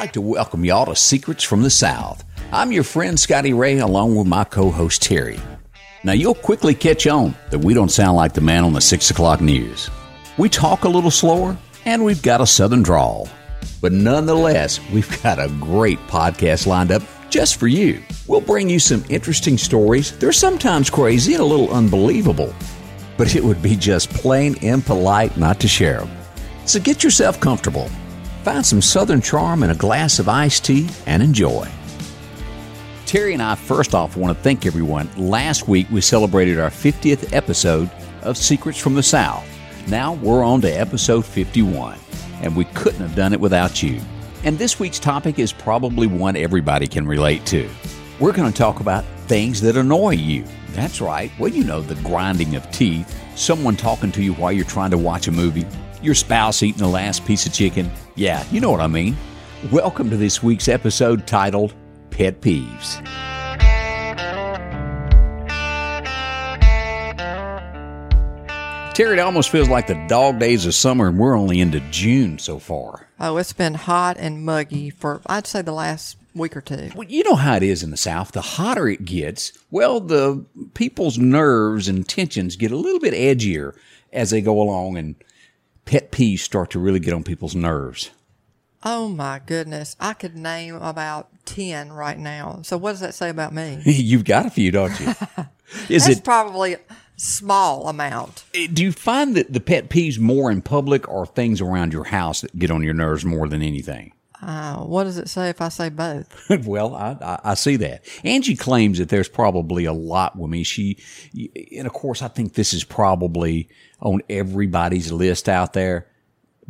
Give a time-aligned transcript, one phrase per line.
[0.00, 2.24] like to welcome y'all to Secrets from the South.
[2.52, 5.38] I'm your friend Scotty Ray, along with my co host Terry.
[6.04, 9.10] Now, you'll quickly catch on that we don't sound like the man on the 6
[9.10, 9.90] o'clock news.
[10.38, 11.54] We talk a little slower,
[11.84, 13.28] and we've got a southern drawl.
[13.82, 18.02] But nonetheless, we've got a great podcast lined up just for you.
[18.26, 20.16] We'll bring you some interesting stories.
[20.16, 22.54] They're sometimes crazy and a little unbelievable,
[23.18, 26.10] but it would be just plain impolite not to share them.
[26.64, 27.90] So get yourself comfortable,
[28.42, 31.68] find some southern charm in a glass of iced tea, and enjoy.
[33.06, 35.10] Terry and I, first off, want to thank everyone.
[35.16, 37.90] Last week we celebrated our 50th episode
[38.22, 39.44] of Secrets from the South.
[39.88, 41.98] Now we're on to episode 51,
[42.42, 44.00] and we couldn't have done it without you.
[44.44, 47.68] And this week's topic is probably one everybody can relate to.
[48.20, 50.44] We're going to talk about things that annoy you.
[50.70, 51.32] That's right.
[51.38, 54.98] Well, you know, the grinding of teeth, someone talking to you while you're trying to
[54.98, 55.66] watch a movie,
[56.02, 57.90] your spouse eating the last piece of chicken.
[58.14, 59.16] Yeah, you know what I mean.
[59.70, 61.74] Welcome to this week's episode titled
[62.10, 63.04] Pet Peeves.
[68.94, 72.38] Terry, it almost feels like the dog days of summer, and we're only into June
[72.38, 73.08] so far.
[73.18, 76.90] Oh, it's been hot and muggy for, I'd say, the last week or two.
[76.94, 78.32] Well, you know how it is in the South.
[78.32, 83.74] The hotter it gets, well, the people's nerves and tensions get a little bit edgier
[84.12, 85.14] as they go along, and
[85.90, 88.10] pet peeves start to really get on people's nerves.
[88.84, 89.96] Oh my goodness.
[89.98, 92.60] I could name about 10 right now.
[92.62, 93.82] So what does that say about me?
[93.84, 95.08] You've got a few, don't you?
[95.88, 96.24] Is That's it?
[96.24, 96.80] probably a
[97.16, 98.44] small amount.
[98.54, 102.04] Eh, do you find that the pet peeves more in public or things around your
[102.04, 104.12] house that get on your nerves more than anything?
[104.42, 106.48] Uh, what does it say if I say both?
[106.66, 108.04] well, I, I, I see that.
[108.24, 110.62] Angie claims that there's probably a lot with me.
[110.62, 110.98] She,
[111.76, 113.68] and of course, I think this is probably
[114.00, 116.06] on everybody's list out there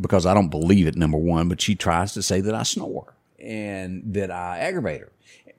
[0.00, 3.14] because I don't believe it, number one, but she tries to say that I snore
[3.38, 5.12] and that I aggravate her.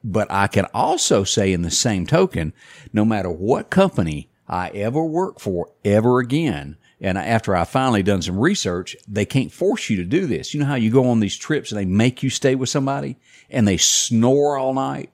[0.04, 2.54] But I can also say in the same token,
[2.92, 8.22] no matter what company I ever work for ever again, and after I finally done
[8.22, 10.54] some research, they can't force you to do this.
[10.54, 13.18] You know how you go on these trips and they make you stay with somebody
[13.50, 15.10] and they snore all night?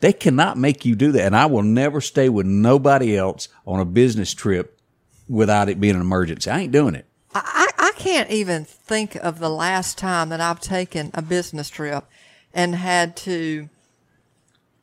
[0.00, 1.26] They cannot make you do that.
[1.26, 4.80] And I will never stay with nobody else on a business trip
[5.28, 6.50] without it being an emergency.
[6.50, 7.06] I ain't doing it.
[7.32, 12.04] I, I can't even think of the last time that I've taken a business trip
[12.52, 13.68] and had to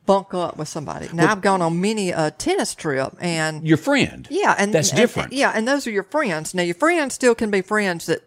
[0.06, 1.08] bunk up with somebody.
[1.12, 4.26] Now I've gone on many a tennis trip and Your friend.
[4.30, 5.32] yeah, and that's and- different.
[5.32, 6.54] yeah, and those are your friends.
[6.54, 8.22] Now your friends still can be friends that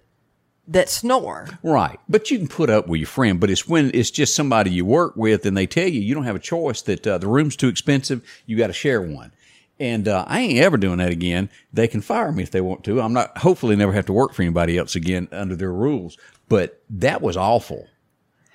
[0.67, 1.47] that snore.
[1.63, 1.99] Right.
[2.07, 4.85] But you can put up with your friend, but it's when it's just somebody you
[4.85, 7.55] work with and they tell you you don't have a choice that uh, the room's
[7.55, 8.21] too expensive.
[8.45, 9.31] You got to share one.
[9.79, 11.49] And uh, I ain't ever doing that again.
[11.73, 13.01] They can fire me if they want to.
[13.01, 16.17] I'm not, hopefully, never have to work for anybody else again under their rules.
[16.49, 17.87] But that was awful.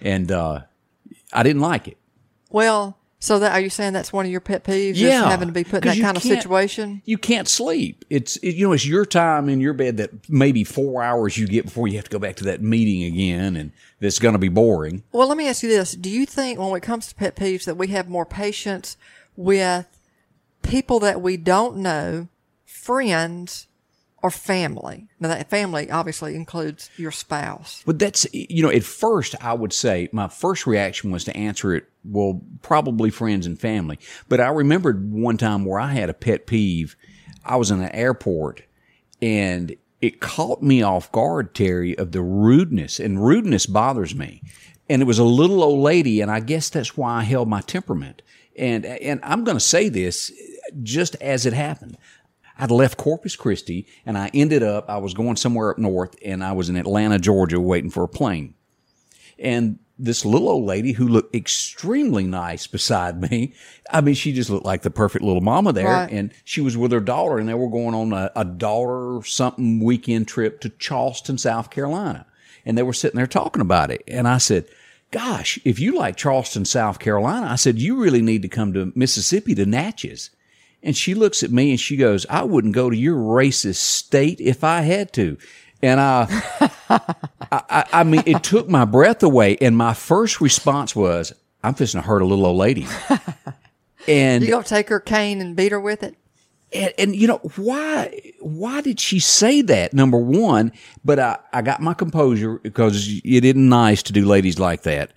[0.01, 0.61] And uh,
[1.33, 1.97] I didn't like it.
[2.51, 4.97] Well, so that are you saying that's one of your pet peeves?
[4.97, 7.01] Yeah, having to be put in that kind of situation.
[7.07, 8.05] You can't sleep.
[8.11, 11.47] It's it, you know it's your time in your bed that maybe four hours you
[11.47, 14.39] get before you have to go back to that meeting again, and it's going to
[14.39, 15.05] be boring.
[15.11, 17.65] Well, let me ask you this: Do you think when it comes to pet peeves
[17.65, 18.99] that we have more patience
[19.37, 19.87] with
[20.61, 22.29] people that we don't know,
[22.67, 23.69] friends,
[24.25, 25.07] or family?
[25.21, 27.83] Now, that family obviously includes your spouse.
[27.85, 31.75] But that's, you know, at first I would say my first reaction was to answer
[31.75, 33.99] it, well, probably friends and family.
[34.31, 36.97] But I remembered one time where I had a pet peeve.
[37.45, 38.62] I was in an airport
[39.21, 44.41] and it caught me off guard, Terry, of the rudeness and rudeness bothers me.
[44.89, 46.23] And it was a little old lady.
[46.23, 48.23] And I guess that's why I held my temperament.
[48.56, 50.33] And, and I'm going to say this
[50.83, 51.99] just as it happened.
[52.59, 56.45] I'd left Corpus Christi and I ended up, I was going somewhere up north and
[56.45, 58.55] I was in Atlanta, Georgia waiting for a plane.
[59.39, 63.55] And this little old lady who looked extremely nice beside me.
[63.91, 65.87] I mean, she just looked like the perfect little mama there.
[65.87, 66.11] Right.
[66.11, 69.83] And she was with her daughter and they were going on a, a daughter something
[69.83, 72.27] weekend trip to Charleston, South Carolina.
[72.67, 74.03] And they were sitting there talking about it.
[74.09, 74.67] And I said,
[75.11, 78.93] gosh, if you like Charleston, South Carolina, I said, you really need to come to
[78.97, 80.31] Mississippi to Natchez.
[80.85, 84.41] And she looks at me and she goes, I wouldn't go to your racist state
[84.41, 85.37] if I had to.
[85.83, 86.29] And I,
[87.51, 89.57] I, I, mean, it took my breath away.
[89.61, 91.33] And my first response was,
[91.63, 92.87] I'm fixing to hurt a little old lady.
[94.07, 96.15] And You gonna take her cane and beat her with it?
[96.75, 100.73] and, and you know why why did she say that number one
[101.05, 105.13] but I, I got my composure because it isn't nice to do ladies like that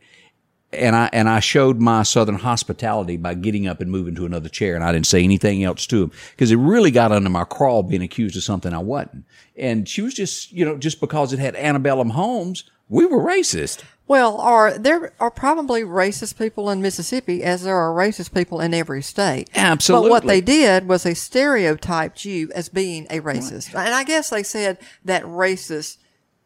[0.78, 4.50] and I and I showed my southern hospitality by getting up and moving to another
[4.50, 7.44] chair, and I didn't say anything else to him because it really got under my
[7.44, 9.26] crawl being accused of something I wasn't.
[9.56, 13.84] And she was just, you know, just because it had antebellum homes we were racist.
[14.08, 18.74] Well, are there are probably racist people in Mississippi as there are racist people in
[18.74, 19.50] every state.
[19.54, 20.08] Absolutely.
[20.08, 23.76] But what they did was they stereotyped you as being a racist.
[23.76, 25.98] And I guess they said that racist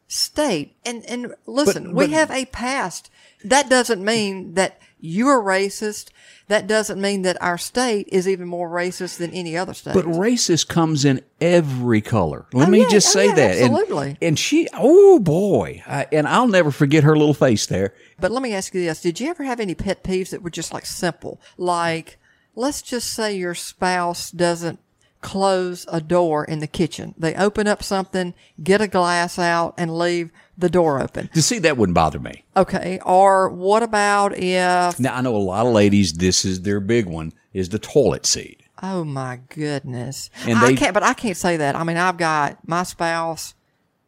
[0.08, 0.76] state.
[0.84, 3.10] And and listen, But- we have a past.
[3.44, 6.10] That doesn't mean that you're racist.
[6.48, 9.94] That doesn't mean that our state is even more racist than any other state.
[9.94, 12.46] But racist comes in every color.
[12.52, 13.56] Let Oh, me yeah, just oh, say yeah, that.
[13.58, 14.16] And- absolutely.
[14.22, 17.94] And, she, oh boy, I, and I'll never forget her little face there.
[18.20, 19.00] But let me ask you this.
[19.00, 21.40] Did you ever have any pet peeves that were just like simple?
[21.56, 22.18] Like,
[22.54, 24.78] let's just say your spouse doesn't
[25.20, 27.14] close a door in the kitchen.
[27.16, 31.28] They open up something, get a glass out, and leave the door open.
[31.34, 32.44] To see that wouldn't bother me.
[32.56, 33.00] Okay.
[33.04, 36.12] Or what about if, Now I know a lot of ladies.
[36.14, 38.62] This is their big one: is the toilet seat.
[38.82, 40.28] oh my goodness.
[40.46, 41.74] And I they- can't, but I can't say that.
[41.76, 43.54] I mean, I've got my spouse,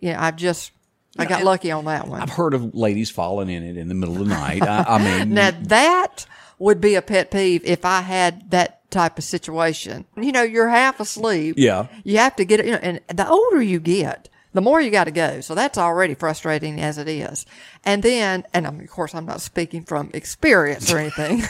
[0.01, 0.73] yeah, I've just,
[1.19, 2.21] I got lucky on that one.
[2.21, 4.63] I've heard of ladies falling in it in the middle of the night.
[4.63, 6.27] I, I mean, Now that
[6.59, 10.05] would be a pet peeve if I had that type of situation.
[10.17, 11.55] You know, you're half asleep.
[11.59, 11.87] Yeah.
[12.05, 14.91] You have to get it, you know, and the older you get, the more you
[14.91, 15.41] got to go.
[15.41, 17.45] So that's already frustrating as it is.
[17.85, 21.43] And then, and I'm, of course, I'm not speaking from experience or anything.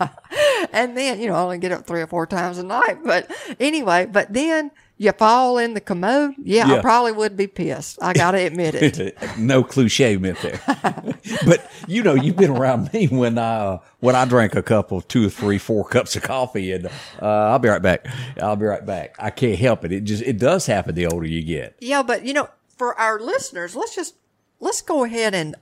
[0.72, 2.98] and then, you know, I only get up three or four times a night.
[3.04, 6.34] But anyway, but then you fall in the commode.
[6.42, 7.98] Yeah, I probably would be pissed.
[8.02, 9.16] I got to admit it.
[9.38, 10.60] no cliche meant there.
[11.46, 15.00] but you know, you've been around me when I uh, when I drank a couple,
[15.00, 16.90] two or three, four cups of coffee, and uh,
[17.22, 18.06] I'll be right back.
[18.42, 19.16] I'll be right back.
[19.18, 19.92] I can't help it.
[19.92, 21.76] It just it does happen the older you get.
[21.80, 24.16] Yeah, but you know, for our listeners, let's just
[24.58, 25.56] let's go ahead and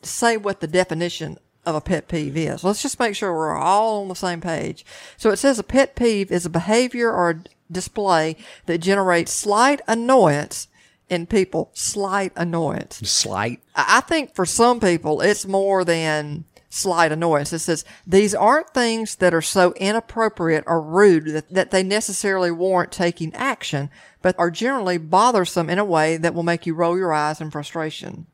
[0.00, 1.36] say what the definition
[1.68, 2.64] of a pet peeve is.
[2.64, 4.84] Let's just make sure we're all on the same page.
[5.16, 8.36] So it says a pet peeve is a behavior or a display
[8.66, 10.68] that generates slight annoyance
[11.10, 11.70] in people.
[11.74, 12.96] Slight annoyance.
[12.96, 13.60] Slight.
[13.74, 17.52] I I think for some people, it's more than slight annoyance.
[17.52, 22.50] It says these aren't things that are so inappropriate or rude that, that they necessarily
[22.50, 23.90] warrant taking action,
[24.22, 27.50] but are generally bothersome in a way that will make you roll your eyes in
[27.50, 28.26] frustration.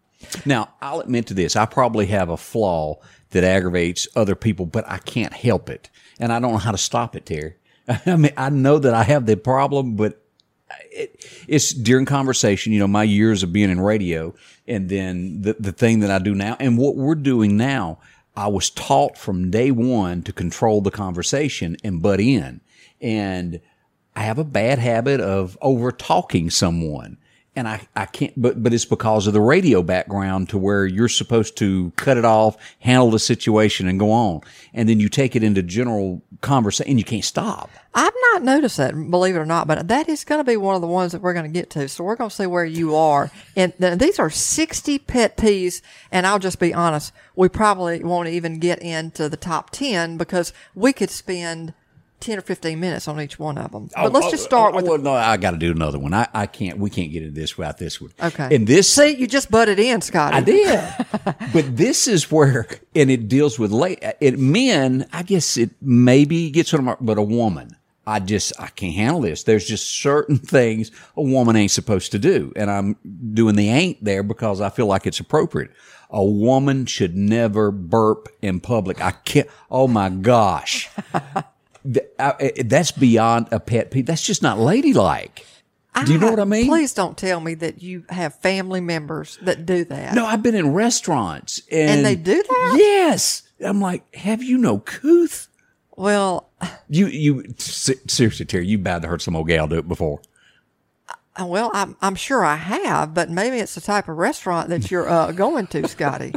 [0.45, 1.57] Now, I'll admit to this.
[1.57, 2.99] I probably have a flaw
[3.35, 5.91] that aggravates other people, but I can't help it.
[6.19, 7.55] And I don't know how to stop it, Terry.
[8.07, 10.23] I mean, I know that I have the problem, but
[10.91, 14.35] it, it's during conversation, you know, my years of being in radio
[14.67, 17.99] and then the, the thing that I do now and what we're doing now,
[18.37, 22.61] I was taught from day one to control the conversation and butt in.
[23.01, 23.61] And
[24.17, 27.19] I have a bad habit of over talking someone.
[27.57, 31.09] And I, I can't, but, but it's because of the radio background to where you're
[31.09, 34.41] supposed to cut it off, handle the situation and go on.
[34.73, 37.71] And then you take it into general conversation and you can't stop.
[37.95, 40.75] I've not noticed that, believe it or not, but that is going to be one
[40.75, 41.89] of the ones that we're going to get to.
[41.89, 43.31] So we're going to see where you are.
[43.55, 45.81] And th- these are 60 pet peeves.
[46.11, 50.53] And I'll just be honest, we probably won't even get into the top 10 because
[50.75, 51.73] we could spend
[52.21, 53.91] 10 or 15 minutes on each one of them.
[53.95, 55.71] But oh, let's oh, just start oh, with Oh, Well, no, I got to do
[55.71, 56.15] another one.
[56.15, 56.79] I, I can't.
[56.79, 58.13] We can't get into this without this one.
[58.23, 58.55] Okay.
[58.55, 60.37] And this, See, you just butted in, Scotty.
[60.37, 61.53] I did.
[61.53, 64.03] but this is where, and it deals with late.
[64.21, 65.07] It men.
[65.13, 67.77] I guess it maybe gets on my, but a woman.
[68.07, 69.45] I just I can't handle this.
[69.45, 72.97] There's just certain things a woman ain't supposed to do, and I'm
[73.33, 75.71] doing the ain't there because I feel like it's appropriate.
[76.11, 79.01] A woman should never burp in public.
[79.01, 79.49] I can't.
[79.71, 80.91] Oh my gosh.
[81.93, 84.07] Th- I- I- that's beyond a pet peeve.
[84.07, 85.47] That's just not ladylike.
[86.05, 86.67] Do you know what I mean?
[86.67, 90.15] Please don't tell me that you have family members that do that.
[90.17, 92.75] No, I've been in restaurants and, they do that?
[92.77, 93.43] Yes.
[93.65, 95.47] I'm like, have you no couth?
[95.97, 96.51] Well,
[96.89, 100.21] You, you, seriously, Terry, you bound to heard some old gal do it before.
[101.41, 104.91] uh, well, I'm, I'm sure I have, but maybe it's the type of restaurant that
[104.91, 106.35] you're uh, going to, Scotty.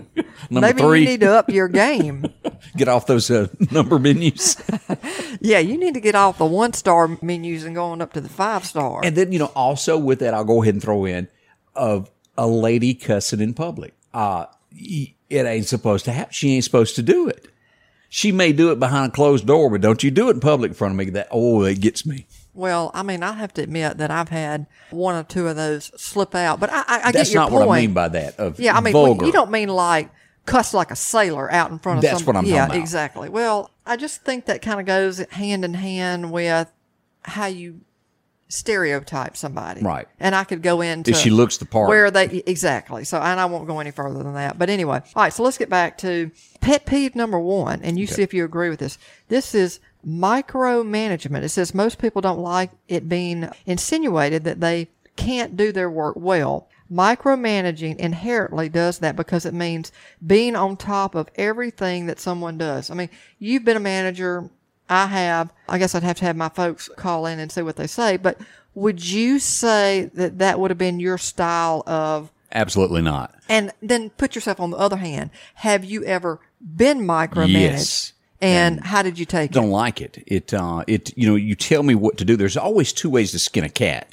[0.50, 1.00] Number maybe three.
[1.02, 2.26] you need to up your game.
[2.78, 4.58] Get off those uh, number menus.
[5.40, 8.30] Yeah, you need to get off the one star menus and going up to the
[8.30, 9.02] five star.
[9.04, 11.28] and then, you know, also with that, I'll go ahead and throw in
[11.76, 13.94] of a lady cussing in public.
[14.16, 15.14] Uh, it
[15.46, 16.34] ain't supposed to happen.
[16.34, 17.48] She ain't supposed to do it.
[18.10, 20.70] She may do it behind a closed door, but don't you do it in public
[20.72, 21.12] in front of me.
[21.12, 22.26] That, oh, it gets me.
[22.54, 25.92] well, I mean, I have to admit that I've had one or two of those
[26.02, 27.68] slip out, but I, I, I That's get your not point.
[27.68, 28.40] what I mean by that.
[28.40, 29.26] Of Yeah, I mean, vulgar.
[29.26, 30.10] you don't mean like
[30.48, 32.26] cuss like a sailor out in front of That's some.
[32.26, 32.82] what I'm yeah, talking about.
[32.82, 33.30] exactly.
[33.30, 36.72] Well, I just think that kind of goes hand in hand with
[37.24, 37.82] how you
[38.50, 39.82] stereotype somebody.
[39.82, 40.08] Right.
[40.20, 41.90] And I could go into If she looks the part.
[41.90, 43.04] where they exactly.
[43.04, 44.58] So, and I won't go any further than that.
[44.58, 45.34] But anyway, all right.
[45.34, 48.70] So let's get back to pet peeve number one, and you see if you agree
[48.70, 48.98] with this.
[49.28, 51.44] This is micromanagement.
[51.44, 54.88] It says most people don't like it being insinuated that they
[55.18, 56.70] can't do their work well.
[56.92, 59.92] Micromanaging inherently does that because it means
[60.26, 62.90] being on top of everything that someone does.
[62.90, 64.50] I mean, you've been a manager.
[64.90, 65.52] I have.
[65.68, 68.16] I guess I'd have to have my folks call in and see what they say.
[68.18, 68.40] But
[68.74, 73.36] would you say that that would have been your style of Absolutely not.
[73.50, 75.30] and then put yourself on the other hand.
[75.56, 77.52] Have you ever been micromanaged?
[77.52, 78.14] Yes.
[78.40, 79.54] And, how did you take it?
[79.54, 80.24] Don't like it.
[80.28, 82.38] It uh it you know, you tell me what to do.
[82.38, 84.08] There's always two ways to skin a cat.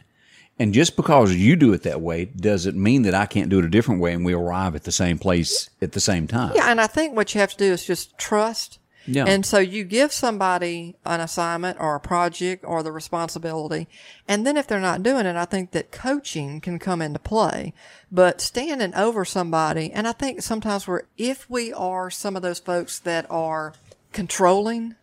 [0.58, 3.64] And just because you do it that way doesn't mean that I can't do it
[3.64, 6.52] a different way and we arrive at the same place at the same time.
[6.54, 8.78] Yeah, and I think what you have to do is just trust.
[9.06, 9.24] Yeah.
[9.26, 13.86] And so you give somebody an assignment or a project or the responsibility.
[14.26, 17.74] And then if they're not doing it, I think that coaching can come into play.
[18.10, 22.60] But standing over somebody, and I think sometimes we're, if we are some of those
[22.60, 23.74] folks that are
[24.12, 24.94] controlling,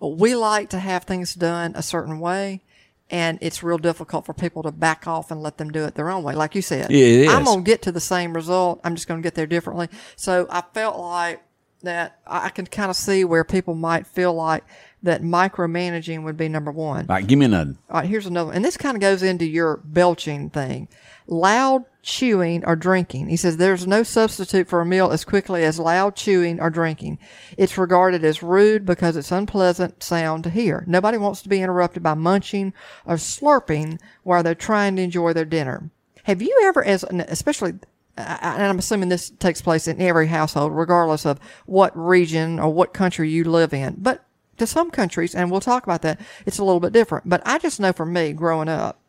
[0.00, 2.62] we like to have things done a certain way.
[3.10, 6.10] And it's real difficult for people to back off and let them do it their
[6.10, 6.34] own way.
[6.34, 8.80] Like you said, Yeah, it I'm going to get to the same result.
[8.82, 9.88] I'm just going to get there differently.
[10.16, 11.42] So I felt like
[11.82, 14.64] that I I can kind of see where people might feel like
[15.02, 17.06] that micromanaging would be number one.
[17.08, 17.74] All right, give me another.
[17.90, 20.88] All right, here's another, and this kind of goes into your belching thing.
[21.26, 23.28] Loud chewing or drinking.
[23.28, 27.18] He says there's no substitute for a meal as quickly as loud chewing or drinking.
[27.56, 30.84] It's regarded as rude because it's unpleasant sound to hear.
[30.86, 32.74] Nobody wants to be interrupted by munching
[33.06, 35.90] or slurping while they're trying to enjoy their dinner.
[36.24, 37.74] Have you ever, as especially,
[38.16, 42.92] and I'm assuming this takes place in every household, regardless of what region or what
[42.94, 44.24] country you live in, but
[44.58, 47.28] to some countries, and we'll talk about that, it's a little bit different.
[47.28, 49.00] But I just know for me growing up,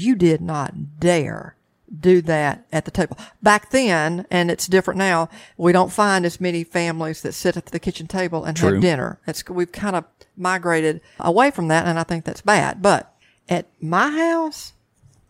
[0.00, 1.56] you did not dare
[1.98, 3.16] do that at the table.
[3.42, 7.66] Back then, and it's different now, we don't find as many families that sit at
[7.66, 8.74] the kitchen table and True.
[8.74, 9.18] have dinner.
[9.26, 10.04] It's, we've kind of
[10.36, 12.80] migrated away from that, and I think that's bad.
[12.80, 13.12] But
[13.48, 14.72] at my house,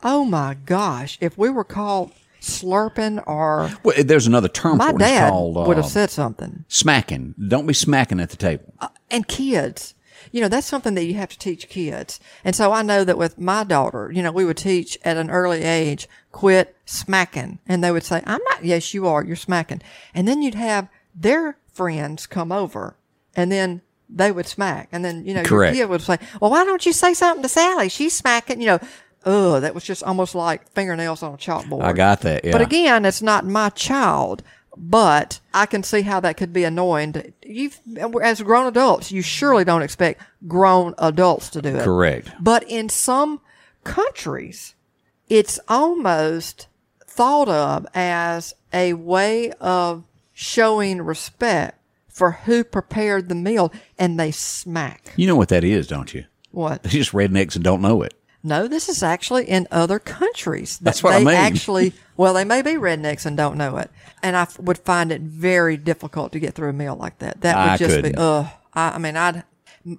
[0.03, 4.97] oh my gosh, if we were called slurping or Well, there's another term my for
[4.97, 5.01] it.
[5.01, 7.35] Dad called uh, would have said something smacking.
[7.49, 8.73] Don't be smacking at the table.
[9.11, 9.95] and kids.
[10.33, 12.21] You know, that's something that you have to teach kids.
[12.45, 15.31] And so I know that with my daughter, you know, we would teach at an
[15.31, 17.59] early age, quit smacking.
[17.67, 19.83] And they would say, I'm not, yes, you are, you're smacking.
[20.15, 22.97] And then you'd have their friends come over
[23.35, 24.89] and then they would smack.
[24.93, 25.77] And then, you know, Correct.
[25.77, 27.89] your kid would say, well, why don't you say something to Sally?
[27.89, 28.81] She's smacking, you know.
[29.27, 31.83] Ugh, that was just almost like fingernails on a chalkboard.
[31.83, 32.43] I got that.
[32.43, 32.53] Yeah.
[32.53, 34.43] But again, it's not my child,
[34.77, 37.33] but I can see how that could be annoying.
[37.43, 37.81] You've,
[38.23, 41.85] as grown adults, you surely don't expect grown adults to do it.
[41.85, 42.31] Correct.
[42.41, 43.41] But in some
[43.85, 44.75] countries,
[45.29, 46.69] it's almost
[47.05, 54.31] thought of as a way of showing respect for who prepared the meal and they
[54.31, 55.13] smack.
[55.17, 56.25] You know what that is, don't you?
[56.51, 56.83] What?
[56.83, 58.15] They're just rednecks and don't know it.
[58.43, 60.79] No, this is actually in other countries.
[60.79, 61.35] that That's what I they mean.
[61.35, 63.91] Actually, well, they may be rednecks and don't know it,
[64.23, 67.43] and I f- would find it very difficult to get through a meal like that.
[67.43, 68.19] That would I just be, couldn't.
[68.19, 68.47] ugh.
[68.73, 69.45] I, I mean, I'd,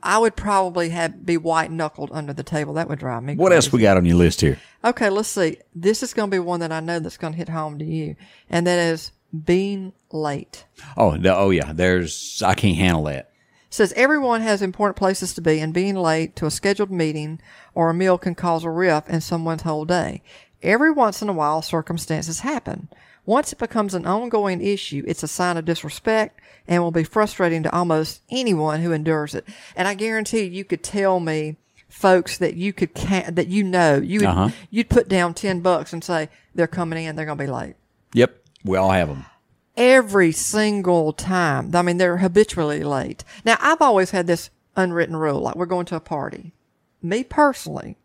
[0.01, 2.73] I would probably have be white knuckled under the table.
[2.75, 3.35] That would drive me.
[3.35, 4.59] What else we got on your list here?
[4.83, 5.57] Okay, let's see.
[5.75, 7.85] This is going to be one that I know that's going to hit home to
[7.85, 8.15] you,
[8.49, 9.11] and that is
[9.45, 10.65] being late.
[10.97, 11.73] Oh, no, oh yeah.
[11.73, 13.30] There's I can't handle that.
[13.71, 17.39] Says everyone has important places to be and being late to a scheduled meeting
[17.73, 20.21] or a meal can cause a rift in someone's whole day.
[20.61, 22.89] Every once in a while circumstances happen.
[23.25, 27.63] Once it becomes an ongoing issue, it's a sign of disrespect and will be frustrating
[27.63, 29.47] to almost anyone who endures it.
[29.75, 31.55] And I guarantee you could tell me
[31.87, 34.49] folks that you could ca- that you know you would Uh-huh.
[34.69, 37.75] you'd put down 10 bucks and say they're coming in they're going to be late
[38.13, 39.25] Yep, we all have them.
[39.77, 41.75] Every single time.
[41.75, 43.23] I mean, they're habitually late.
[43.45, 46.53] Now, I've always had this unwritten rule, like we're going to a party.
[47.01, 47.97] Me personally,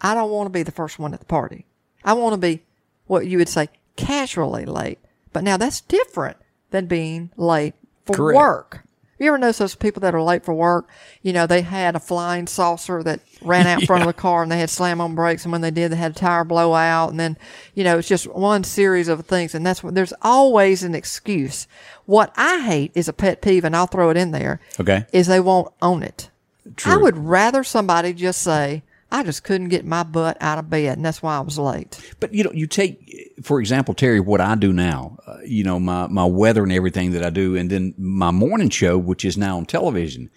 [0.00, 1.66] I don't want to be the first one at the party.
[2.04, 2.62] I want to be
[3.06, 4.98] what you would say casually late.
[5.32, 6.36] But now that's different
[6.70, 7.74] than being late
[8.04, 8.36] for Correct.
[8.36, 8.85] work.
[9.18, 10.88] You ever notice those people that are late for work?
[11.22, 14.42] You know, they had a flying saucer that ran out in front of the car
[14.42, 15.44] and they had slam on brakes.
[15.44, 17.10] And when they did, they had a tire blowout.
[17.10, 17.38] And then,
[17.74, 19.54] you know, it's just one series of things.
[19.54, 21.66] And that's what there's always an excuse.
[22.04, 24.60] What I hate is a pet peeve, and I'll throw it in there.
[24.78, 25.06] Okay.
[25.12, 26.30] Is they won't own it.
[26.76, 26.92] True.
[26.92, 28.82] I would rather somebody just say,
[29.16, 30.98] I just couldn't get my butt out of bed.
[30.98, 31.98] And that's why I was late.
[32.20, 35.16] But you know, you take, for example, Terry, what I do now.
[35.26, 38.68] Uh, you know, my my weather and everything that I do, and then my morning
[38.68, 40.30] show, which is now on television.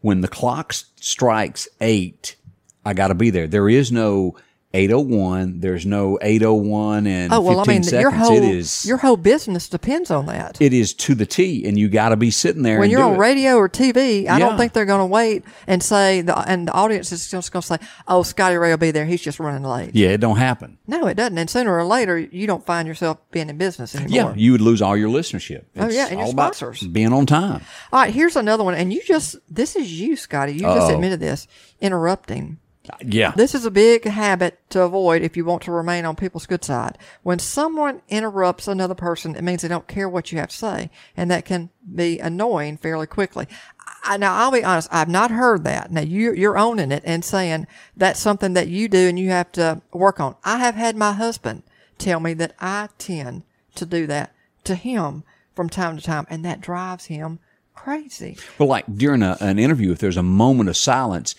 [0.00, 2.36] When the clock strikes eight,
[2.84, 3.46] I got to be there.
[3.46, 4.36] There is no
[4.74, 5.60] 801.
[5.60, 8.02] There's no 801 and Oh well, I mean, seconds.
[8.02, 10.60] your whole it is your whole business depends on that.
[10.60, 12.78] it is to the T, and you got to be sitting there.
[12.78, 13.18] when you're on it.
[13.18, 14.38] radio or TV, I Yeah.
[14.40, 17.62] don't think they're going to wait and say the and the audience is just going
[17.62, 19.06] to say, "Oh, Scotty Ray will be there.
[19.06, 20.76] He's just running late." Yeah, it don't happen.
[20.86, 21.38] No, it doesn't.
[21.38, 24.10] And sooner or later, you don't find yourself being in business anymore.
[24.14, 25.64] Yeah, you would lose all your listenership.
[25.78, 26.86] Oh, yeah, and your all about sponsors.
[26.86, 27.62] being on time.
[27.92, 30.52] All right, here's another one, and you just this is you, Scotty.
[30.52, 30.94] You just Uh-oh.
[30.94, 31.46] admitted this.
[31.80, 32.58] Interrupting.
[33.04, 36.46] Yeah, This is a big habit to avoid if you want to remain on people's
[36.46, 36.98] good side.
[37.22, 40.90] When someone interrupts another person, it means they don't care what you have to say,
[41.16, 43.46] and that can be annoying fairly quickly.
[44.04, 45.90] I, now, I'll be honest, I've not heard that.
[45.90, 47.66] Now, you, you're owning it and saying
[47.96, 50.36] that's something that you do and you have to work on.
[50.44, 51.62] I have had my husband
[51.98, 53.42] tell me that I tend
[53.74, 57.40] to do that to him from time to time, and that drives him
[57.74, 58.36] crazy.
[58.58, 61.34] But like during a, an interview, if there's a moment of silence,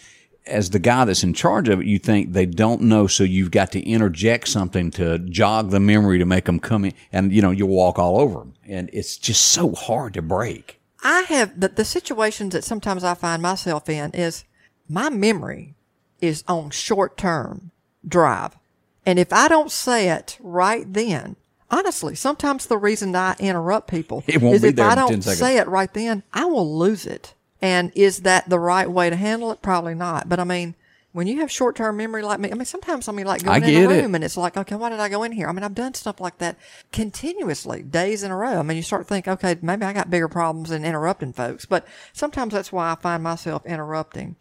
[0.50, 3.52] as the guy that's in charge of it, you think they don't know, so you've
[3.52, 7.42] got to interject something to jog the memory to make them come in, and you
[7.42, 10.80] know you'll walk all over them, and it's just so hard to break.
[11.04, 14.44] I have the, the situations that sometimes I find myself in is
[14.90, 15.76] my memory
[16.22, 17.72] is on short term
[18.08, 18.58] drive.
[19.06, 21.36] And if I don't say it right then,
[21.72, 25.68] honestly, sometimes the reason I interrupt people It won't is if I don't say it
[25.68, 27.34] right then, I will lose it.
[27.62, 29.62] And is that the right way to handle it?
[29.62, 30.30] Probably not.
[30.30, 30.76] But I mean,
[31.12, 33.64] when you have short term memory like me, I mean, sometimes I mean, like going
[33.64, 34.02] in a get it.
[34.04, 35.48] room and it's like, okay, why did I go in here?
[35.50, 36.56] I mean, I've done stuff like that
[36.92, 38.60] continuously, days in a row.
[38.60, 41.66] I mean, you start to think, okay, maybe I got bigger problems than interrupting folks.
[41.66, 44.36] But sometimes that's why I find myself interrupting.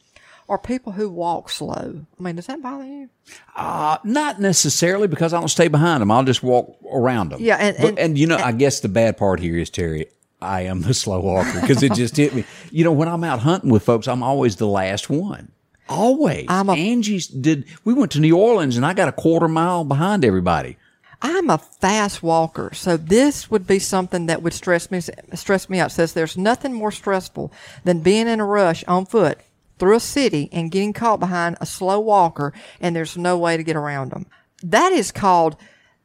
[0.47, 2.07] Or people who walk slow.
[2.19, 3.11] I mean, does that bother you?
[3.55, 6.11] Uh, not necessarily because I don't stay behind them.
[6.11, 7.41] I'll just walk around them.
[7.43, 10.07] Yeah, and- But- and- you know, I guess the bad part here is Terry.
[10.41, 12.45] I am the slow walker because it just hit me.
[12.71, 15.51] You know, when I'm out hunting with folks, I'm always the last one.
[15.89, 16.47] Always.
[16.49, 17.65] I'm a- Angie's did.
[17.85, 20.77] We went to New Orleans and I got a quarter mile behind everybody.
[21.21, 25.01] I'm a fast walker, so this would be something that would stress me
[25.35, 25.91] stress me out.
[25.91, 27.53] It says there's nothing more stressful
[27.83, 29.39] than being in a rush on foot
[29.81, 33.65] through a city and getting caught behind a slow walker and there's no way to
[33.65, 34.27] get around them.
[34.63, 35.57] That is called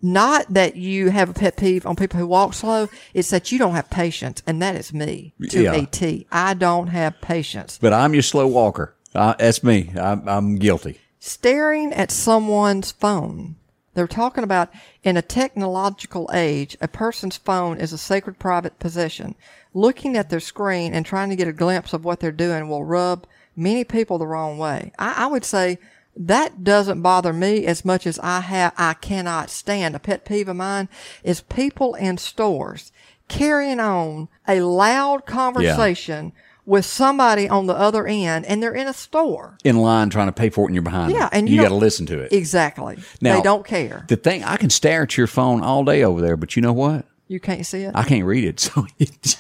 [0.04, 3.58] not that you have a pet peeve on people who walk slow, it's that you
[3.58, 5.74] don't have patience, and that is me to Yeah.
[5.74, 6.28] a T.
[6.32, 7.80] I don't have patience.
[7.82, 8.94] But I'm your slow walker.
[9.16, 9.92] Uh, that's me.
[10.00, 11.00] I'm, I'm guilty.
[11.20, 13.56] staring at someone's phone.
[13.94, 14.70] They're talking about
[15.04, 19.36] in a technological age, a person's phone is a sacred private possession.
[19.74, 22.84] Looking at their screen and trying to get a glimpse of what they're doing will
[22.84, 24.92] rub many people the wrong way.
[24.98, 25.78] I, I would say
[26.16, 29.96] that doesn't bother me as much as I have, I cannot stand.
[29.96, 30.90] A pet peeve of mine
[31.24, 32.92] is people in stores
[33.28, 36.34] carrying on a loud conversation
[36.66, 39.58] with somebody on the other end and they're in a store.
[39.64, 41.12] In line trying to pay for it and you're behind.
[41.12, 41.30] Yeah, them.
[41.34, 42.32] and you you got to listen to it.
[42.32, 43.00] Exactly.
[43.22, 44.06] Now- they don't care.
[44.08, 46.74] The thing, I can stare at your phone all day over there, but you know
[46.74, 47.06] what?
[47.28, 47.96] You can't see it.
[47.96, 48.86] I can't read it, so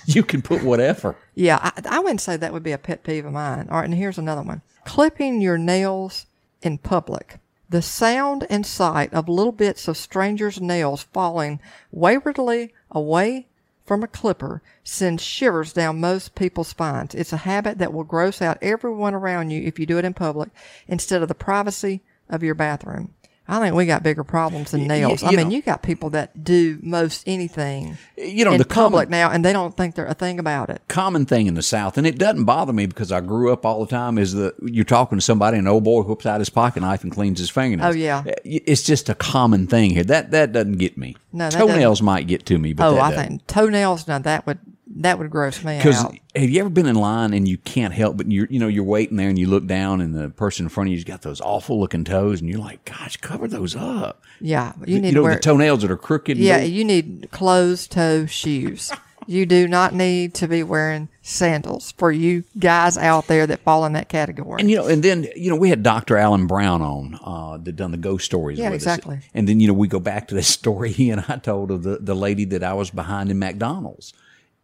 [0.05, 1.15] you can put whatever.
[1.36, 3.67] yeah, I, I wouldn't say that would be a pet peeve of mine.
[3.69, 6.25] All right, and here's another one: clipping your nails
[6.63, 7.39] in public.
[7.69, 11.60] The sound and sight of little bits of strangers' nails falling
[11.91, 13.47] waywardly away
[13.86, 17.13] from a clipper sends shivers down most people's spines.
[17.15, 20.13] It's a habit that will gross out everyone around you if you do it in
[20.13, 20.49] public
[20.88, 23.13] instead of the privacy of your bathroom.
[23.47, 25.21] I think we got bigger problems than nails.
[25.21, 28.63] I you mean, know- you got people that do most anything You know, in the
[28.65, 30.82] public common, now, and they don't think they're a thing about it.
[30.88, 33.82] common thing in the South, and it doesn't bother me because I grew up all
[33.84, 36.49] the time, is that you're talking to somebody and an old boy whips out his
[36.49, 37.95] pocket knife and cleans his fingernails.
[37.95, 38.23] Oh, yeah.
[38.25, 40.03] Eh, it's just a common thing here.
[40.06, 41.17] That that doesn't get me.
[41.34, 43.27] No, Toenails might get to me, but Oh, I doesn't.
[43.27, 44.08] think toenails.
[44.08, 44.60] Now that would
[44.97, 45.84] that would gross me out.
[45.84, 46.03] Because
[46.36, 48.84] have you ever been in line and you can't help but you're you know you're
[48.84, 51.41] waiting there and you look down and the person in front of you's got those
[51.41, 54.21] awful looking toes and you're like, gosh, cover those up.
[54.39, 55.34] Yeah, you You, need know to wear.
[55.36, 56.38] the toenails that are crooked.
[56.38, 58.91] yeah, you need closed toe shoes.
[59.25, 63.86] you do not need to be wearing sandals for you guys out there that fall
[63.86, 64.60] in that category.
[64.60, 66.17] And you know, and then you know, we had Dr.
[66.17, 68.60] Alan Brown on uh, that done the ghost stories.
[68.60, 68.84] Yeah, with us.
[68.84, 69.19] exactly.
[69.34, 71.84] And then you know, we go back to this story he and I told of
[71.84, 74.13] the the lady that I was behind in McDonald's,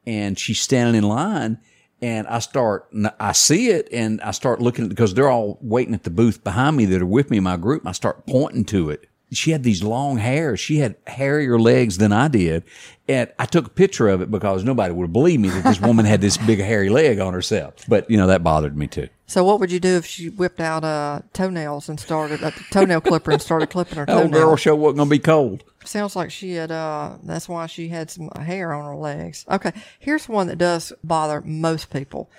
[0.06, 1.60] and she's standing in line,
[2.02, 2.88] and I start,
[3.20, 6.78] I see it, and I start looking because they're all waiting at the booth behind
[6.78, 7.86] me that are with me in my group.
[7.86, 9.09] I start pointing to it.
[9.32, 10.60] She had these long hairs.
[10.60, 12.64] She had hairier legs than I did.
[13.08, 16.06] And I took a picture of it because nobody would believe me that this woman
[16.06, 17.74] had this big hairy leg on herself.
[17.88, 19.08] But, you know, that bothered me too.
[19.26, 23.02] so, what would you do if she whipped out uh, toenails and started a toenail
[23.02, 25.64] clipper and started clipping her old girl show wasn't going to be cold.
[25.86, 26.72] Sounds like she had.
[26.72, 29.46] Uh, that's why she had some hair on her legs.
[29.50, 32.30] Okay, here's one that does bother most people: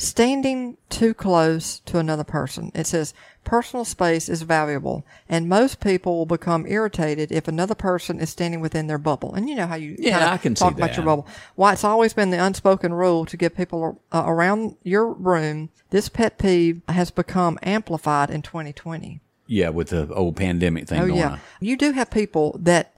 [0.00, 2.72] standing too close to another person.
[2.74, 3.12] It says
[3.44, 8.60] personal space is valuable and most people will become irritated if another person is standing
[8.60, 9.34] within their bubble.
[9.34, 11.26] And you know how you Yeah, I can talk about your bubble.
[11.54, 15.68] Why it's always been the unspoken rule to give people uh, around your room.
[15.90, 19.20] This pet peeve has become amplified in 2020.
[19.46, 21.30] Yeah, with the old pandemic thing Oh going yeah.
[21.32, 21.40] on.
[21.60, 22.94] You do have people that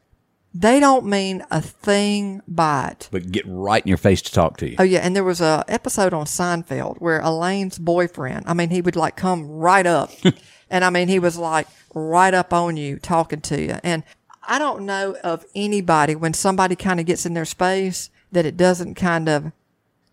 [0.54, 3.08] they don't mean a thing by it.
[3.10, 4.76] But get right in your face to talk to you.
[4.78, 8.80] Oh yeah, and there was a episode on Seinfeld where Elaine's boyfriend, I mean, he
[8.80, 10.10] would like come right up,
[10.70, 13.78] and I mean, he was like right up on you, talking to you.
[13.82, 14.04] And
[14.42, 18.56] I don't know of anybody when somebody kind of gets in their space that it
[18.56, 19.52] doesn't kind of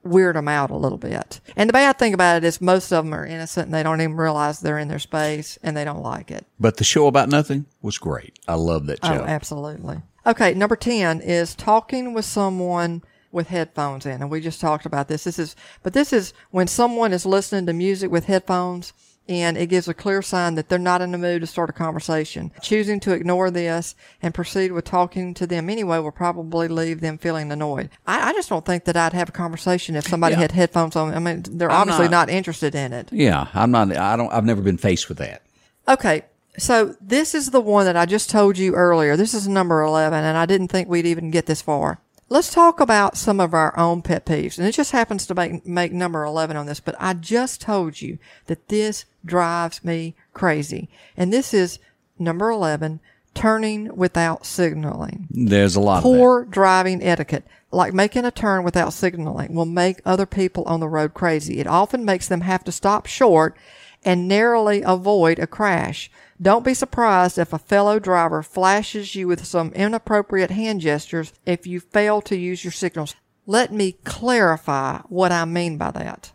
[0.04, 1.42] weird them out a little bit.
[1.56, 4.02] And the bad thing about it is most of them are innocent and they don't
[4.02, 6.46] even realize they're in their space and they don't like it.
[6.60, 8.40] But the show about nothing was great.
[8.48, 9.22] I love that oh, show.
[9.22, 10.02] Oh, absolutely.
[10.30, 14.22] Okay, number 10 is talking with someone with headphones in.
[14.22, 15.24] And we just talked about this.
[15.24, 18.94] This is, but this is when someone is listening to music with headphones
[19.28, 21.74] and it gives a clear sign that they're not in the mood to start a
[21.74, 22.52] conversation.
[22.62, 27.18] Choosing to ignore this and proceed with talking to them anyway will probably leave them
[27.18, 27.90] feeling annoyed.
[28.06, 30.42] I, I just don't think that I'd have a conversation if somebody Yeah.
[30.42, 31.12] had headphones on.
[31.16, 33.10] I mean, they're I'm obviously not- not interested in it.
[33.12, 33.96] yeah, I'm not.
[33.98, 34.32] I don't.
[34.32, 35.42] I've never been faced with that.
[35.88, 36.24] Okay.
[36.60, 39.16] So this is the one that I just told you earlier.
[39.16, 42.00] This is number 11 and I didn't think we'd even get this far.
[42.32, 44.60] Let's talk about some of our own pet peeves.
[44.60, 48.02] And it just happens to make, make number 11 on this, but I just told
[48.02, 50.90] you that this drives me crazy.
[51.18, 51.80] And this is
[52.20, 53.00] number 11,
[53.34, 55.28] turning without signaling.
[55.32, 60.02] There's a lot of Poor driving etiquette, like making a turn without signaling, will make
[60.06, 61.60] other people on the road crazy.
[61.60, 63.58] It often makes them have to stop short
[64.04, 66.10] and narrowly avoid a crash.
[66.42, 71.68] Don't be surprised if a fellow driver flashes you with some inappropriate hand gestures if
[71.68, 73.16] you fail to use your signals.
[73.46, 76.32] Let me clarify what I mean by that.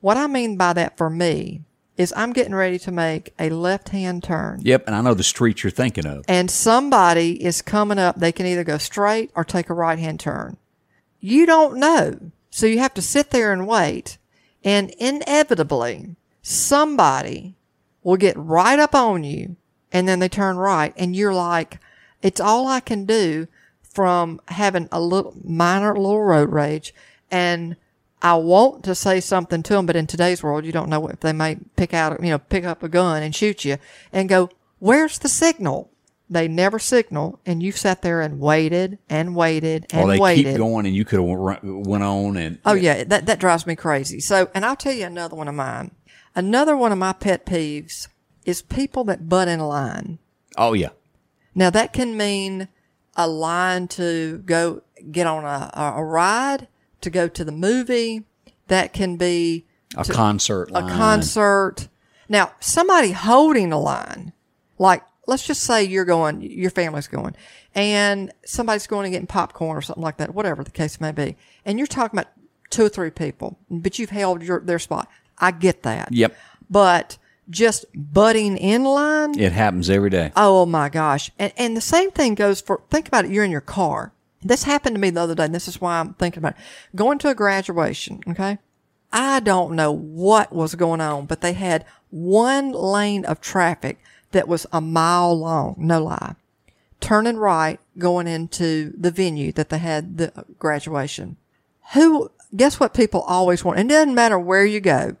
[0.00, 1.62] What I mean by that for me
[1.96, 4.60] is I'm getting ready to make a left hand turn.
[4.62, 6.24] Yep, and I know the street you're thinking of.
[6.28, 10.20] and somebody is coming up, they can either go straight or take a right hand
[10.20, 10.58] turn.
[11.20, 12.18] You don't know.
[12.50, 14.18] So you have to sit there and wait.
[14.62, 17.56] And inevitably, somebody
[18.04, 19.56] will get right up on you
[19.90, 20.94] and then they turn right.
[20.96, 21.80] And you're like,
[22.22, 23.48] it's all I can do
[23.82, 26.94] from having a little minor little road rage.
[27.32, 27.74] And
[28.22, 31.18] I want to say something to them, but in today's world, you don't know if
[31.18, 33.78] they may pick out, you know, pick up a gun and shoot you
[34.12, 35.90] and go, where's the signal?
[36.28, 40.46] They never signal, and you've sat there and waited and waited and or they waited.
[40.46, 42.58] keep going, and you could have went on and.
[42.66, 44.18] Oh yeah, that that drives me crazy.
[44.18, 45.92] So, and I'll tell you another one of mine.
[46.36, 48.08] Another one of my pet peeves
[48.44, 50.18] is people that butt in line.
[50.56, 50.90] Oh yeah.
[51.54, 52.68] Now that can mean
[53.16, 56.68] a line to go get on a, a, ride,
[57.00, 58.24] to go to the movie.
[58.68, 59.64] That can be
[59.96, 60.68] A concert.
[60.74, 61.88] a concert.
[62.28, 64.32] Now, somebody holding a line,
[64.78, 67.34] like let's just say you're going, your family's going,
[67.74, 71.36] and somebody's going and getting popcorn or something like that, whatever the case may be,
[71.64, 72.32] and you're talking about
[72.70, 75.08] two or three people, but you've held your their spot.
[75.38, 76.12] I get that.
[76.12, 76.36] Yep.
[76.68, 77.18] But
[77.48, 80.32] just butting in line, It happens every day.
[80.36, 81.30] Oh my gosh.
[81.38, 83.30] And, and the same thing goes for, think about it.
[83.30, 84.12] You're in your car.
[84.42, 86.64] This happened to me the other day, and this is why I'm thinking about it.
[86.94, 88.58] Going to a graduation, okay?
[89.12, 93.98] I don't know what was going on, but they had one lane of traffic
[94.32, 96.34] that was a mile long, no lie.
[97.00, 101.36] Turning right, going into the venue that they had the graduation.
[101.94, 103.78] Who, guess what people always want?
[103.78, 105.16] It doesn't matter where you go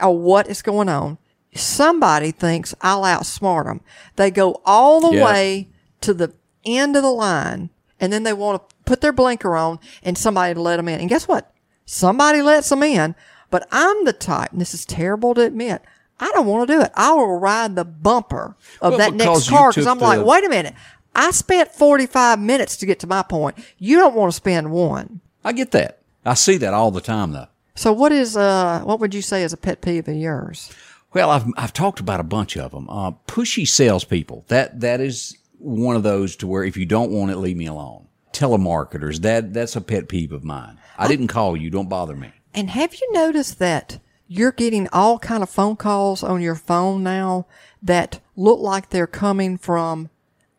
[0.00, 1.18] or what is going on.
[1.54, 3.80] Somebody thinks I'll outsmart them.
[4.16, 5.68] They go all the way
[6.02, 6.32] to the
[6.64, 10.54] end of the line and then they want to put their blinker on and somebody
[10.54, 11.00] to let them in.
[11.00, 11.52] And guess what?
[11.84, 13.14] Somebody lets them in,
[13.50, 15.82] but I'm the type, and this is terrible to admit,
[16.20, 16.90] I don't want to do it.
[16.94, 20.48] I will ride the bumper of Well, that next car because I'm like, wait a
[20.48, 20.74] minute.
[21.14, 23.56] I spent 45 minutes to get to my point.
[23.78, 25.20] You don't want to spend one.
[25.44, 26.00] I get that.
[26.24, 27.46] I see that all the time though.
[27.78, 30.72] So what is, uh, what would you say is a pet peeve of yours?
[31.14, 32.90] Well, I've I've talked about a bunch of them.
[32.90, 34.44] Uh, pushy salespeople.
[34.48, 37.66] That that is one of those to where if you don't want it, leave me
[37.66, 38.08] alone.
[38.32, 39.20] Telemarketers.
[39.22, 40.78] That that's a pet peeve of mine.
[40.98, 41.70] I didn't call you.
[41.70, 42.32] Don't bother me.
[42.52, 47.04] And have you noticed that you're getting all kind of phone calls on your phone
[47.04, 47.46] now
[47.80, 50.10] that look like they're coming from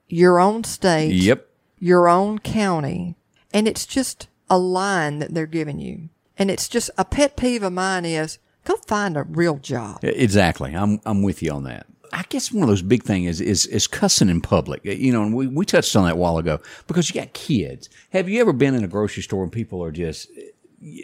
[0.08, 1.48] your own state, Yep.
[1.80, 3.18] your own county,
[3.54, 6.08] and it's just a line that they're giving you.
[6.40, 10.00] And it's just a pet peeve of mine is go find a real job.
[10.02, 10.74] Exactly.
[10.74, 11.86] I'm I'm with you on that.
[12.12, 14.82] I guess one of those big things is, is is cussing in public.
[14.84, 17.90] You know, and we, we touched on that a while ago because you got kids.
[18.12, 20.28] Have you ever been in a grocery store and people are just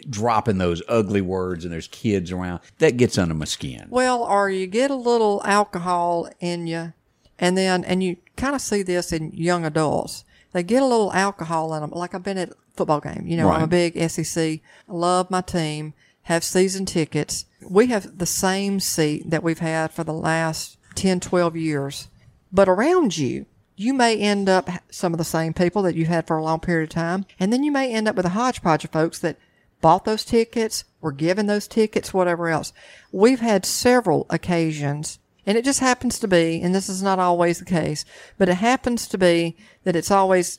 [0.08, 2.60] dropping those ugly words and there's kids around.
[2.78, 3.86] That gets under my skin.
[3.90, 6.92] Well, or you get a little alcohol in you,
[7.38, 10.24] and then and you kind of see this in young adults.
[10.52, 11.90] They get a little alcohol in them.
[11.90, 13.24] Like I've been at football game.
[13.26, 14.38] You know, I'm a big SEC.
[14.38, 14.60] I
[14.92, 15.94] love my team.
[16.22, 17.44] Have season tickets.
[17.68, 22.08] We have the same seat that we've had for the last 10, 12 years.
[22.52, 26.26] But around you, you may end up some of the same people that you've had
[26.26, 27.26] for a long period of time.
[27.38, 29.36] And then you may end up with a hodgepodge of folks that
[29.80, 32.72] bought those tickets, were given those tickets, whatever else.
[33.12, 37.58] We've had several occasions, and it just happens to be, and this is not always
[37.58, 38.04] the case,
[38.38, 40.58] but it happens to be that it's always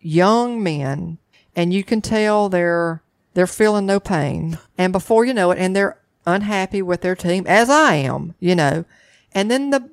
[0.00, 1.18] young men
[1.58, 3.02] and you can tell they're
[3.34, 7.46] they're feeling no pain and before you know it and they're unhappy with their team
[7.48, 8.84] as I am, you know.
[9.32, 9.90] And then the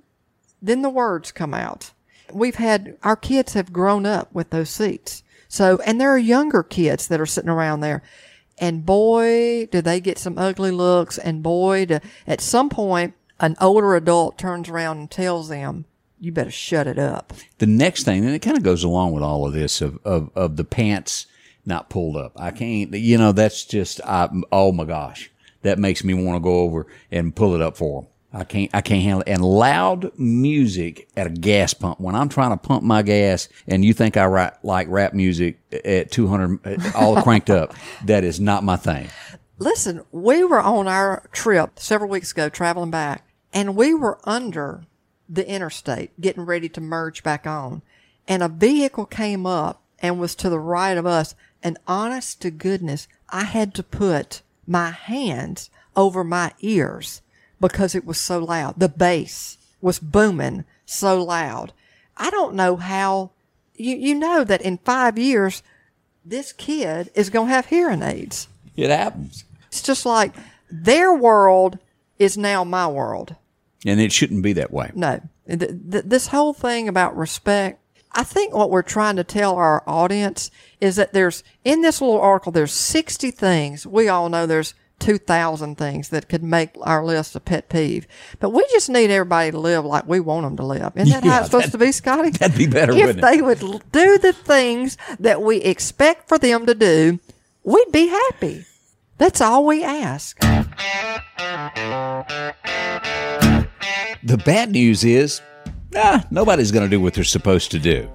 [0.62, 1.92] then the words come out.
[2.32, 5.24] We've had our kids have grown up with those seats.
[5.48, 8.04] So and there are younger kids that are sitting around there.
[8.60, 13.56] And boy, do they get some ugly looks and boy, do, at some point an
[13.60, 15.86] older adult turns around and tells them,
[16.20, 19.24] "You better shut it up." The next thing, and it kind of goes along with
[19.24, 21.26] all of this of, of, of the pants
[21.66, 22.34] not pulled up.
[22.36, 26.40] I can't, you know, that's just, I, oh my gosh, that makes me want to
[26.40, 28.10] go over and pull it up for them.
[28.34, 29.30] I can't, I can't handle it.
[29.30, 33.86] And loud music at a gas pump when I'm trying to pump my gas and
[33.86, 37.74] you think I ri- like rap music at 200, all cranked up.
[38.06, 39.08] That is not my thing.
[39.58, 44.84] Listen, we were on our trip several weeks ago traveling back and we were under
[45.30, 47.82] the interstate getting ready to merge back on
[48.28, 52.52] and a vehicle came up and was to the right of us and honest to
[52.52, 57.24] goodness, I had to put my hands over my ears
[57.60, 58.76] because it was so loud.
[58.78, 61.74] The bass was booming so loud.
[62.18, 63.32] I don't know how
[63.76, 65.64] you, you know that in five years,
[66.24, 68.48] this kid is going to have hearing aids.
[68.76, 69.44] It happens.
[69.68, 70.36] It's just like
[70.70, 71.80] their world
[72.20, 73.36] is now my world.
[73.88, 74.92] And it shouldn't be that way.
[74.94, 77.80] No, th- th- this whole thing about respect.
[78.16, 80.50] I think what we're trying to tell our audience
[80.80, 83.86] is that there's in this little article there's 60 things.
[83.86, 88.08] We all know there's 2,000 things that could make our list a pet peeve,
[88.40, 90.94] but we just need everybody to live like we want them to live.
[90.96, 92.30] Isn't that Yeah, how it's supposed to be, Scotty?
[92.30, 93.22] that'd be better, If wouldn't it?
[93.22, 93.60] they would
[93.92, 97.20] do the things that we expect for them to do,
[97.66, 98.66] we'd be happy.
[99.18, 100.40] That's all we ask.
[104.24, 105.42] The bad news is,
[105.96, 108.10] nah, nobody's going to do what they're supposed to do.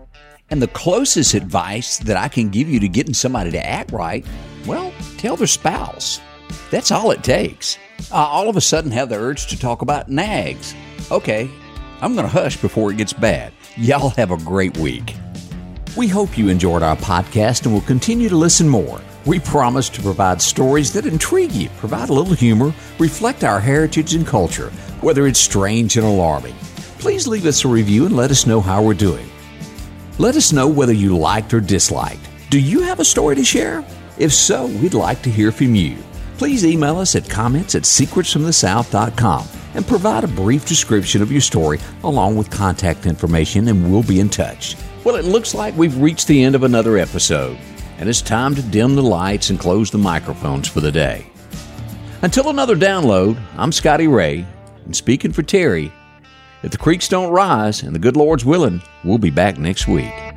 [0.51, 4.25] And the closest advice that I can give you to getting somebody to act right,
[4.67, 6.21] well, tell their spouse.
[6.71, 7.79] That's all it takes.
[8.11, 10.75] Uh, all of a sudden, have the urge to talk about nags.
[11.11, 11.51] Okay,
[12.01, 13.53] I'm going to hush before it gets bad.
[13.77, 15.15] Y'all have a great week.
[15.97, 19.01] We hope you enjoyed our podcast and will continue to listen more.
[19.27, 24.15] We promise to provide stories that intrigue you, provide a little humor, reflect our heritage
[24.15, 26.55] and culture, whether it's strange and alarming.
[27.01, 29.27] Please leave us a review and let us know how we're doing.
[30.19, 32.21] Let us know whether you liked or disliked.
[32.51, 33.83] Do you have a story to share?
[34.19, 35.97] If so, we'd like to hear from you.
[36.37, 41.79] Please email us at comments at secretsfromthesouth.com and provide a brief description of your story
[42.05, 44.77] along with contact information, and we'll be in touch.
[45.03, 47.57] Well, it looks like we've reached the end of another episode,
[47.97, 51.25] and it's time to dim the lights and close the microphones for the day.
[52.21, 54.45] Until another download, I'm Scotty Ray,
[54.85, 55.91] and speaking for Terry,
[56.63, 60.30] if the creeks don't rise and the good Lord's willing, we'll be back next week.